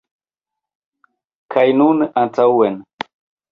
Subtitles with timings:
[1.55, 2.83] Kaj nun antaŭen!